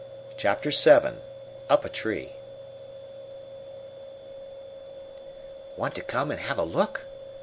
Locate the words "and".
6.31-6.39